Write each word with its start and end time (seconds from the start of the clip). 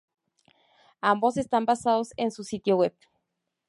Ambos 1.01 1.37
están 1.37 1.65
basados 1.67 2.09
en 2.17 2.31
su 2.31 2.43
sitio 2.43 2.75
web. 2.77 2.95